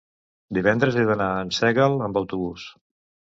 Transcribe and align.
divendres 0.57 0.95
he 0.95 1.03
d'anar 1.09 1.27
a 1.35 1.43
Arsèguel 1.43 1.99
amb 2.09 2.19
autobús. 2.23 2.65